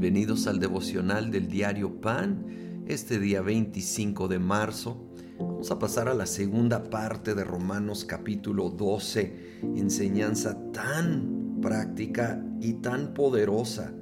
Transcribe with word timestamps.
Bienvenidos 0.00 0.46
al 0.46 0.60
devocional 0.60 1.32
del 1.32 1.48
diario 1.48 2.00
Pan, 2.00 2.84
este 2.86 3.18
día 3.18 3.42
25 3.42 4.28
de 4.28 4.38
marzo. 4.38 5.10
Vamos 5.40 5.72
a 5.72 5.80
pasar 5.80 6.06
a 6.06 6.14
la 6.14 6.26
segunda 6.26 6.84
parte 6.84 7.34
de 7.34 7.42
Romanos 7.42 8.04
capítulo 8.04 8.70
12, 8.70 9.58
enseñanza 9.74 10.56
tan 10.70 11.58
práctica 11.60 12.40
y 12.60 12.74
tan 12.74 13.12
poderosa. 13.12 13.92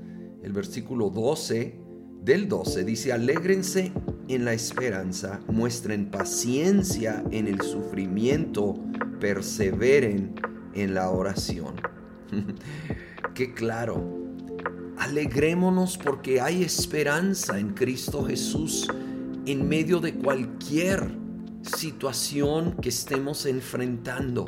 El 0.43 0.52
versículo 0.52 1.08
12 1.08 1.80
del 2.22 2.46
12 2.46 2.84
dice, 2.84 3.14
alégrense 3.14 3.90
en 4.28 4.44
la 4.44 4.52
esperanza, 4.52 5.40
muestren 5.48 6.10
paciencia 6.10 7.24
en 7.30 7.46
el 7.48 7.62
sufrimiento, 7.62 8.74
perseveren 9.18 10.35
en 10.74 10.93
la 10.93 11.08
oración. 11.08 11.76
Qué 13.35 13.54
claro 13.54 14.15
Alegrémonos 14.99 15.99
porque 15.99 16.41
hay 16.41 16.63
esperanza 16.63 17.59
en 17.59 17.75
Cristo 17.75 18.25
Jesús 18.25 18.89
en 19.46 19.69
medio 19.69 20.00
de 20.00 20.14
cualquier 20.14 21.11
situación 21.63 22.77
que 22.81 22.89
estemos 22.89 23.46
enfrentando. 23.46 24.46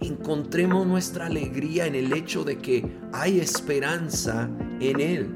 Encontremos 0.00 0.86
nuestra 0.86 1.26
alegría 1.26 1.86
en 1.86 1.94
el 1.94 2.12
hecho 2.12 2.44
de 2.44 2.58
que 2.58 2.84
hay 3.12 3.40
esperanza 3.40 4.50
en 4.80 5.00
Él. 5.00 5.28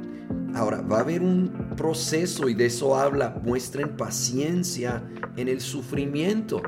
Ahora, 0.55 0.81
va 0.81 0.99
a 0.99 1.01
haber 1.01 1.23
un 1.23 1.71
proceso 1.77 2.49
y 2.49 2.55
de 2.55 2.67
eso 2.67 2.97
habla, 2.97 3.41
muestren 3.45 3.97
paciencia 3.97 5.03
en 5.37 5.49
el 5.49 5.61
sufrimiento. 5.61 6.63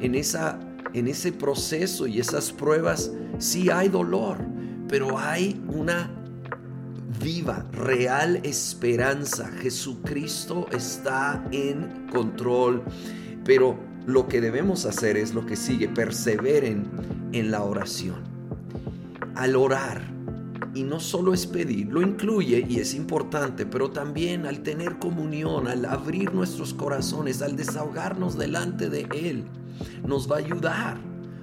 En, 0.00 0.14
esa, 0.14 0.58
en 0.92 1.08
ese 1.08 1.32
proceso 1.32 2.06
y 2.06 2.20
esas 2.20 2.52
pruebas 2.52 3.12
sí 3.38 3.70
hay 3.70 3.88
dolor, 3.88 4.38
pero 4.88 5.18
hay 5.18 5.60
una 5.68 6.10
viva, 7.22 7.66
real 7.72 8.40
esperanza. 8.44 9.48
Jesucristo 9.60 10.66
está 10.72 11.44
en 11.52 12.08
control. 12.12 12.82
Pero 13.44 13.78
lo 14.06 14.28
que 14.28 14.40
debemos 14.40 14.86
hacer 14.86 15.16
es 15.16 15.34
lo 15.34 15.46
que 15.46 15.56
sigue, 15.56 15.88
perseveren 15.88 16.88
en 17.32 17.50
la 17.50 17.62
oración. 17.62 18.24
Al 19.34 19.56
orar, 19.56 20.02
y 20.74 20.82
no 20.82 21.00
solo 21.00 21.32
es 21.32 21.46
pedir, 21.46 21.88
lo 21.90 22.02
incluye 22.02 22.64
y 22.68 22.80
es 22.80 22.94
importante, 22.94 23.64
pero 23.64 23.90
también 23.90 24.44
al 24.44 24.62
tener 24.62 24.98
comunión, 24.98 25.68
al 25.68 25.86
abrir 25.86 26.34
nuestros 26.34 26.74
corazones, 26.74 27.40
al 27.40 27.56
desahogarnos 27.56 28.36
delante 28.36 28.90
de 28.90 29.08
Él, 29.14 29.44
nos 30.06 30.30
va 30.30 30.36
a 30.36 30.40
ayudar 30.40 30.98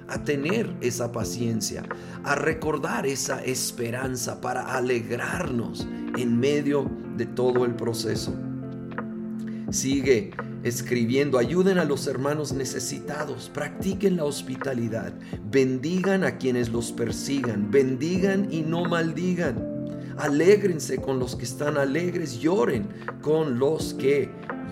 a 0.08 0.22
tener 0.22 0.74
esa 0.80 1.12
paciencia, 1.12 1.84
a 2.22 2.34
recordar 2.34 3.06
esa 3.06 3.42
esperanza 3.44 4.40
para 4.40 4.74
alegrarnos 4.74 5.86
en 6.16 6.38
medio 6.38 6.90
de 7.16 7.26
todo 7.26 7.64
el 7.64 7.74
proceso. 7.74 8.34
Sigue 9.70 10.32
escribiendo, 10.62 11.38
ayuden 11.38 11.78
a 11.78 11.84
los 11.84 12.06
hermanos 12.06 12.52
necesitados, 12.52 13.50
practiquen 13.52 14.16
la 14.16 14.24
hospitalidad, 14.24 15.12
bendigan 15.50 16.24
a 16.24 16.38
quienes 16.38 16.70
los 16.70 16.92
persigan, 16.92 17.70
bendigan 17.70 18.52
y 18.52 18.62
no 18.62 18.84
maldigan. 18.84 19.72
Alégrense 20.16 20.98
con 20.98 21.18
los 21.18 21.34
que 21.34 21.44
están 21.44 21.76
alegres, 21.76 22.38
lloren 22.38 22.88
con 23.20 23.58
los 23.58 23.94
que 23.94 24.30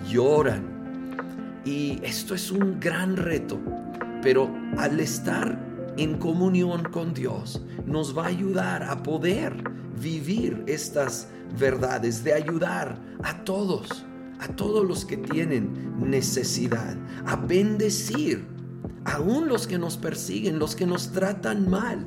lloran. 0.08 1.60
Y 1.64 2.00
esto 2.02 2.34
es 2.34 2.50
un 2.50 2.78
gran 2.78 3.16
reto 3.16 3.58
pero 4.22 4.54
al 4.78 5.00
estar 5.00 5.58
en 5.96 6.18
comunión 6.18 6.84
con 6.84 7.12
Dios 7.12 7.62
nos 7.84 8.16
va 8.16 8.24
a 8.24 8.28
ayudar 8.28 8.82
a 8.84 9.02
poder 9.02 9.52
vivir 10.00 10.62
estas 10.66 11.28
verdades, 11.58 12.24
de 12.24 12.32
ayudar 12.32 12.98
a 13.22 13.44
todos, 13.44 14.04
a 14.40 14.48
todos 14.48 14.86
los 14.86 15.04
que 15.04 15.16
tienen 15.16 15.94
necesidad, 15.98 16.96
a 17.26 17.36
bendecir, 17.36 18.46
aún 19.04 19.48
los 19.48 19.66
que 19.66 19.78
nos 19.78 19.96
persiguen, 19.96 20.58
los 20.58 20.74
que 20.74 20.86
nos 20.86 21.12
tratan 21.12 21.68
mal, 21.68 22.06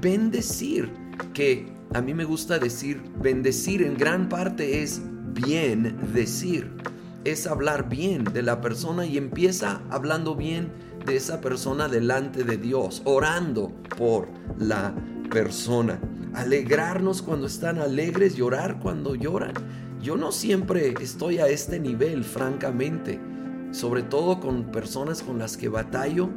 bendecir, 0.00 0.92
que 1.32 1.66
a 1.92 2.00
mí 2.00 2.14
me 2.14 2.24
gusta 2.24 2.58
decir, 2.58 3.02
bendecir 3.20 3.82
en 3.82 3.96
gran 3.96 4.28
parte 4.28 4.82
es 4.82 5.00
bien 5.32 5.96
decir, 6.12 6.70
es 7.24 7.46
hablar 7.46 7.88
bien 7.88 8.24
de 8.24 8.42
la 8.42 8.60
persona 8.60 9.06
y 9.06 9.16
empieza 9.16 9.82
hablando 9.90 10.34
bien 10.36 10.72
de 11.04 11.16
esa 11.16 11.40
persona 11.40 11.88
delante 11.88 12.44
de 12.44 12.56
Dios, 12.56 13.02
orando 13.04 13.72
por 13.96 14.28
la 14.58 14.94
persona. 15.30 15.98
Alegrarnos 16.34 17.22
cuando 17.22 17.46
están 17.46 17.78
alegres, 17.78 18.36
llorar 18.36 18.78
cuando 18.80 19.14
lloran. 19.14 19.52
Yo 20.02 20.16
no 20.16 20.32
siempre 20.32 20.94
estoy 21.00 21.38
a 21.38 21.48
este 21.48 21.78
nivel, 21.80 22.24
francamente, 22.24 23.20
sobre 23.70 24.02
todo 24.02 24.40
con 24.40 24.70
personas 24.70 25.22
con 25.22 25.38
las 25.38 25.56
que 25.56 25.68
batallo, 25.68 26.30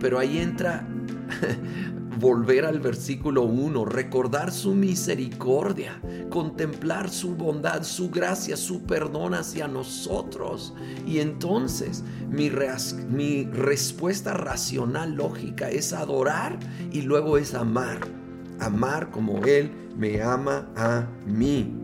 pero 0.00 0.18
ahí 0.18 0.38
entra 0.38 0.86
volver 2.18 2.64
al 2.66 2.80
versículo 2.80 3.42
1, 3.42 3.84
recordar 3.84 4.52
su 4.52 4.74
misericordia, 4.74 6.00
contemplar 6.28 7.10
su 7.10 7.34
bondad, 7.34 7.82
su 7.82 8.10
gracia, 8.10 8.56
su 8.56 8.82
perdón 8.82 9.34
hacia 9.34 9.68
nosotros. 9.68 10.74
Y 11.06 11.20
entonces 11.20 12.04
mi, 12.28 12.50
mi 13.08 13.44
respuesta 13.44 14.34
racional, 14.34 15.14
lógica, 15.14 15.70
es 15.70 15.92
adorar 15.92 16.58
y 16.92 17.02
luego 17.02 17.38
es 17.38 17.54
amar. 17.54 17.98
Amar 18.60 19.10
como 19.10 19.42
Él 19.44 19.70
me 19.96 20.20
ama 20.22 20.68
a 20.76 21.06
mí 21.26 21.80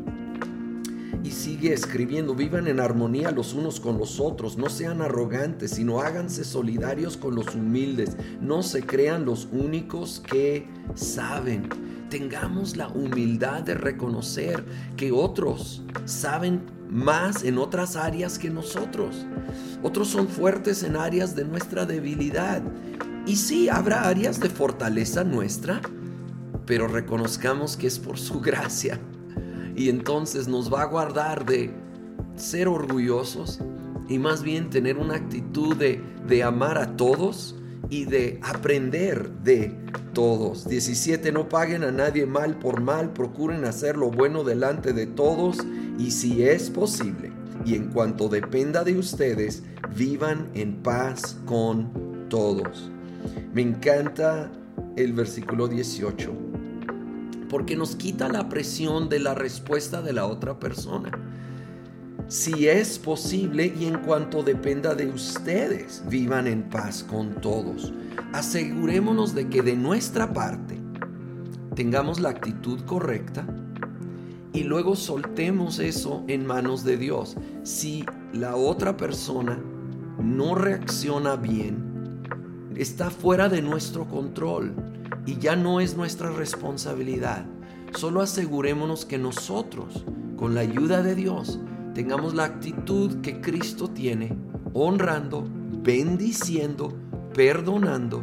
y 1.23 1.31
sigue 1.31 1.73
escribiendo, 1.73 2.35
vivan 2.35 2.69
en 2.69 2.81
armonía 2.81 3.31
los 3.31 3.55
unos 3.55 3.81
con 3.81 3.99
los 3.99 4.21
otros, 4.21 4.57
no 4.57 4.69
sean 4.69 5.03
arrogantes, 5.03 5.73
sino 5.73 6.01
háganse 6.01 6.45
solidarios 6.45 7.17
con 7.17 7.35
los 7.35 7.55
humildes, 7.55 8.17
no 8.41 8.63
se 8.63 8.83
crean 8.83 9.25
los 9.25 9.49
únicos 9.53 10.23
que 10.27 10.67
saben. 10.95 11.69
Tengamos 12.11 12.77
la 12.77 12.89
humildad 12.89 13.63
de 13.63 13.75
reconocer 13.75 14.65
que 14.97 15.11
otros 15.11 15.83
saben 16.05 16.63
más 16.89 17.43
en 17.43 17.59
otras 17.59 17.97
áreas 17.97 18.39
que 18.39 18.49
nosotros. 18.49 19.27
Otros 19.83 20.09
son 20.09 20.29
fuertes 20.29 20.83
en 20.85 20.97
áreas 20.97 21.35
de 21.35 21.45
nuestra 21.45 21.85
debilidad. 21.85 22.63
Y 23.27 23.37
sí, 23.37 23.69
habrá 23.69 24.09
áreas 24.09 24.39
de 24.39 24.49
fortaleza 24.49 25.25
nuestra, 25.25 25.81
pero 26.65 26.87
reconozcamos 26.87 27.77
que 27.77 27.89
es 27.89 27.99
por 27.99 28.19
su 28.19 28.41
gracia 28.41 29.01
y 29.77 29.91
entonces 29.91 30.49
nos 30.49 30.73
va 30.73 30.83
a 30.83 30.87
guardar 30.87 31.45
de 31.45 31.71
ser 32.37 32.69
orgullosos 32.69 33.61
y 34.09 34.19
más 34.19 34.43
bien 34.43 34.71
tener 34.71 34.97
una 34.97 35.17
actitud 35.17 35.77
de, 35.77 36.03
de 36.27 36.43
amar 36.43 36.79
a 36.79 36.97
todos 36.97 37.55
y 37.91 38.05
de 38.05 38.41
aprender 38.43 39.31
de 39.43 39.77
todos. 40.13 40.69
17. 40.69 41.31
No 41.31 41.49
paguen 41.49 41.85
a 41.85 41.93
nadie 41.93 42.27
mal 42.27 42.59
por 42.59 42.81
mal, 42.81 43.13
procuren 43.13 43.65
hacer 43.65 43.97
lo 43.97 44.11
bueno 44.11 44.45
delante 44.45 44.93
de 44.93 45.07
todos 45.07 45.59
y 45.99 46.11
si 46.11 46.43
es 46.43 46.71
posible 46.71 47.33
y 47.65 47.75
en 47.75 47.89
cuanto 47.89 48.29
dependa 48.29 48.85
de 48.85 48.99
ustedes, 48.99 49.63
vivan 49.97 50.49
en 50.55 50.83
paz 50.83 51.37
con 51.47 52.29
todos. 52.29 52.91
Me 53.53 53.63
encanta 53.63 54.51
el 54.97 55.13
versículo 55.13 55.69
18 55.69 56.46
porque 57.49 57.77
nos 57.77 57.97
quita 57.97 58.29
la 58.29 58.49
presión 58.49 59.09
de 59.09 59.21
la 59.21 59.35
respuesta 59.35 60.03
de 60.03 60.13
la 60.13 60.27
otra 60.27 60.59
persona. 60.59 61.11
Si 62.29 62.67
es 62.67 62.99
posible 62.99 63.73
y 63.79 63.87
en 63.87 63.99
cuanto 63.99 64.43
dependa 64.43 64.95
de 64.95 65.07
ustedes, 65.07 66.03
vivan 66.09 66.49
en 66.49 66.69
paz 66.69 67.05
con 67.05 67.41
todos. 67.41 67.93
Asegurémonos 68.33 69.35
de 69.35 69.49
que 69.49 69.63
de 69.63 69.77
nuestra 69.77 70.33
parte 70.33 70.77
tengamos 71.77 72.19
la 72.19 72.31
actitud 72.31 72.81
correcta 72.81 73.47
y 74.53 74.65
luego 74.65 74.97
soltemos 74.97 75.79
eso 75.79 76.25
en 76.27 76.47
manos 76.47 76.83
de 76.83 76.97
Dios. 76.97 77.37
Si 77.63 78.05
la 78.33 78.57
otra 78.57 78.97
persona 78.97 79.63
no 80.19 80.55
reacciona 80.55 81.37
bien, 81.37 82.23
está 82.75 83.11
fuera 83.11 83.49
de 83.49 83.63
nuestro 83.63 84.09
control 84.09 84.75
y 85.27 85.39
ya 85.39 85.57
no 85.57 85.81
es 85.81 85.97
nuestra 85.97 86.31
responsabilidad. 86.31 87.45
Solo 87.95 88.23
asegurémonos 88.23 89.05
que 89.05 89.19
nosotros, 89.19 90.05
con 90.37 90.55
la 90.55 90.61
ayuda 90.61 91.03
de 91.03 91.15
Dios, 91.15 91.59
tengamos 91.95 92.35
la 92.35 92.45
actitud 92.45 93.21
que 93.21 93.41
Cristo 93.41 93.89
tiene, 93.89 94.37
honrando, 94.73 95.47
bendiciendo, 95.83 96.95
perdonando 97.35 98.23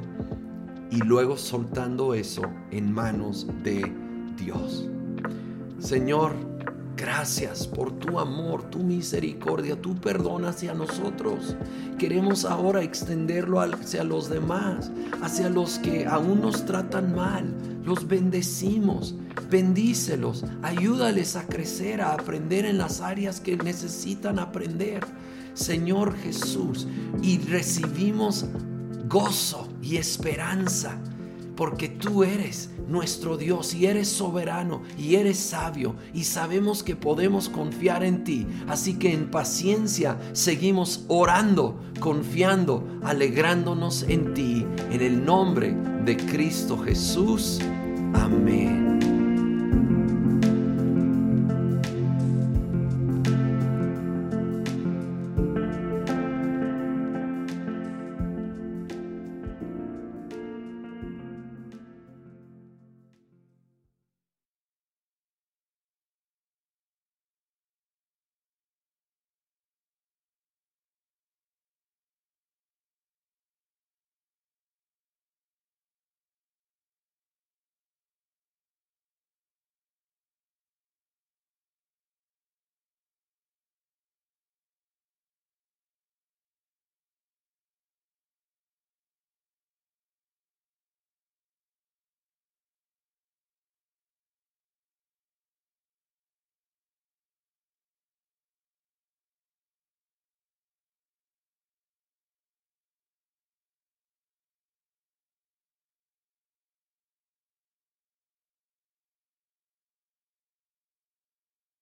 y 0.89 0.97
luego 0.97 1.37
soltando 1.37 2.13
eso 2.13 2.43
en 2.71 2.91
manos 2.93 3.47
de 3.63 3.91
Dios. 4.37 4.87
Señor, 5.79 6.33
Gracias 6.95 7.65
por 7.65 7.91
tu 7.91 8.19
amor, 8.19 8.69
tu 8.69 8.79
misericordia, 8.79 9.75
tu 9.81 9.95
perdón 9.95 10.45
hacia 10.45 10.75
nosotros. 10.75 11.55
Queremos 11.97 12.45
ahora 12.45 12.83
extenderlo 12.83 13.59
hacia 13.61 14.03
los 14.03 14.29
demás, 14.29 14.91
hacia 15.23 15.49
los 15.49 15.79
que 15.79 16.05
aún 16.05 16.41
nos 16.41 16.65
tratan 16.65 17.15
mal. 17.15 17.51
Los 17.83 18.07
bendecimos, 18.07 19.15
bendícelos, 19.49 20.45
ayúdales 20.61 21.35
a 21.35 21.47
crecer, 21.47 21.99
a 21.99 22.13
aprender 22.13 22.65
en 22.65 22.77
las 22.77 23.01
áreas 23.01 23.39
que 23.39 23.57
necesitan 23.57 24.37
aprender. 24.37 25.03
Señor 25.55 26.15
Jesús, 26.17 26.87
y 27.23 27.39
recibimos 27.39 28.45
gozo 29.07 29.67
y 29.81 29.97
esperanza 29.97 30.97
porque 31.55 31.89
tú 31.89 32.23
eres 32.23 32.69
nuestro 32.87 33.37
Dios 33.37 33.73
y 33.73 33.85
eres 33.85 34.07
soberano 34.07 34.81
y 34.97 35.15
eres 35.15 35.37
sabio 35.37 35.95
y 36.13 36.23
sabemos 36.23 36.83
que 36.83 36.95
podemos 36.95 37.49
confiar 37.49 38.03
en 38.03 38.23
ti. 38.23 38.47
Así 38.67 38.95
que 38.95 39.13
en 39.13 39.29
paciencia 39.29 40.19
seguimos 40.33 41.05
orando, 41.07 41.79
confiando, 41.99 42.87
alegrándonos 43.03 44.03
en 44.03 44.33
ti. 44.33 44.65
En 44.91 45.01
el 45.01 45.23
nombre 45.23 45.75
de 46.05 46.17
Cristo 46.17 46.77
Jesús. 46.77 47.59
Amén. 48.13 48.82